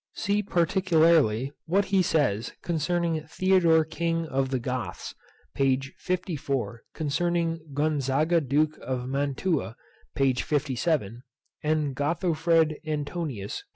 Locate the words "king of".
3.85-4.49